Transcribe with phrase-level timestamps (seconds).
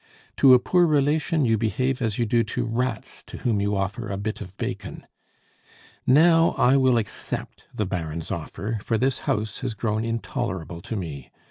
[0.37, 4.09] To a poor relation you behave as you do to rats to whom you offer
[4.09, 5.05] a bit of bacon.
[6.07, 11.29] Now, I will accept the Baron's offer, for this house has grown intolerable to me.